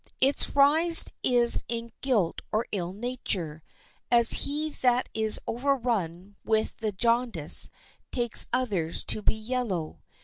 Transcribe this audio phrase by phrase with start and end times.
[0.19, 3.61] Its rise is in guilt or ill nature;
[4.09, 7.69] as he that is overrun with the jaundice
[8.11, 9.99] takes others to be yellow.